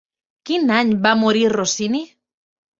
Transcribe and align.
Quin 0.49 0.65
any 0.77 0.95
va 1.05 1.13
morir 1.25 1.45
Rossini? 1.55 2.05